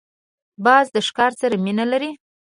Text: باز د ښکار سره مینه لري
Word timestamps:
باز 0.65 0.85
د 0.95 0.97
ښکار 1.07 1.31
سره 1.41 1.55
مینه 1.65 1.85
لري 1.91 2.11